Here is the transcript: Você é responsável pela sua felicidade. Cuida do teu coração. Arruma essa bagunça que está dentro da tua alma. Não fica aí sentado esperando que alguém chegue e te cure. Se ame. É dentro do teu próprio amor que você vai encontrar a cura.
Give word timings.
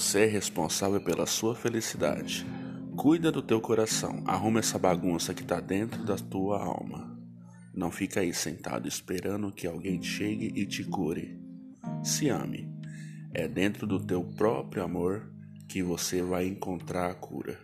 Você 0.00 0.20
é 0.20 0.26
responsável 0.26 0.98
pela 0.98 1.26
sua 1.26 1.54
felicidade. 1.54 2.46
Cuida 2.96 3.30
do 3.30 3.42
teu 3.42 3.60
coração. 3.60 4.22
Arruma 4.24 4.60
essa 4.60 4.78
bagunça 4.78 5.34
que 5.34 5.42
está 5.42 5.60
dentro 5.60 6.02
da 6.02 6.16
tua 6.16 6.58
alma. 6.58 7.20
Não 7.74 7.90
fica 7.90 8.20
aí 8.20 8.32
sentado 8.32 8.88
esperando 8.88 9.52
que 9.52 9.66
alguém 9.66 10.02
chegue 10.02 10.54
e 10.56 10.64
te 10.64 10.84
cure. 10.84 11.38
Se 12.02 12.30
ame. 12.30 12.66
É 13.34 13.46
dentro 13.46 13.86
do 13.86 14.00
teu 14.00 14.24
próprio 14.24 14.82
amor 14.82 15.30
que 15.68 15.82
você 15.82 16.22
vai 16.22 16.46
encontrar 16.46 17.10
a 17.10 17.14
cura. 17.14 17.58